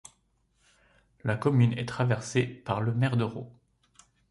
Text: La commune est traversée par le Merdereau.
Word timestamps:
La 1.23 1.35
commune 1.37 1.73
est 1.77 1.85
traversée 1.85 2.43
par 2.47 2.81
le 2.81 2.91
Merdereau. 2.91 3.51